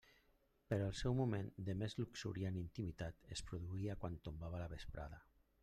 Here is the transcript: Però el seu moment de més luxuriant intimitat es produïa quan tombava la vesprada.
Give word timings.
Però 0.71 0.85
el 0.91 0.95
seu 0.99 1.17
moment 1.19 1.51
de 1.67 1.75
més 1.83 1.95
luxuriant 1.99 2.57
intimitat 2.63 3.29
es 3.37 3.47
produïa 3.51 3.99
quan 4.03 4.19
tombava 4.29 4.65
la 4.67 4.75
vesprada. 4.77 5.25